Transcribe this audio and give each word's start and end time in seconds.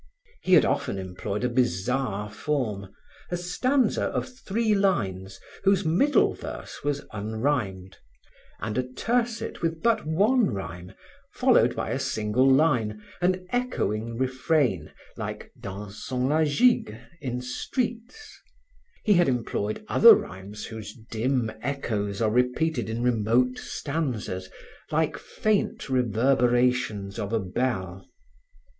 He 0.41 0.53
had 0.55 0.65
often 0.65 0.97
employed 0.97 1.43
a 1.43 1.47
bizarre 1.47 2.27
form 2.31 2.89
a 3.29 3.37
stanza 3.37 4.05
of 4.05 4.27
three 4.35 4.73
lines 4.73 5.39
whose 5.63 5.85
middle 5.85 6.33
verse 6.33 6.83
was 6.83 7.05
unrhymed, 7.13 7.97
and 8.59 8.79
a 8.79 8.83
tiercet 8.83 9.61
with 9.61 9.83
but 9.83 10.03
one 10.03 10.47
rhyme, 10.49 10.93
followed 11.33 11.75
by 11.75 11.91
a 11.91 11.99
single 11.99 12.49
line, 12.51 13.03
an 13.21 13.45
echoing 13.51 14.17
refrain 14.17 14.91
like 15.17 15.51
"Dansons 15.59 16.11
la 16.31 16.43
Gigue" 16.45 16.97
in 17.21 17.39
Streets. 17.39 18.41
He 19.03 19.13
had 19.13 19.29
employed 19.29 19.85
other 19.87 20.15
rhymes 20.15 20.65
whose 20.65 20.95
dim 21.11 21.51
echoes 21.61 22.23
are 22.23 22.31
repeated 22.31 22.89
in 22.89 23.03
remote 23.03 23.59
stanzas, 23.59 24.49
like 24.91 25.19
faint 25.19 25.89
reverberations 25.89 27.19
of 27.19 27.31
a 27.31 27.39
bell. 27.39 28.09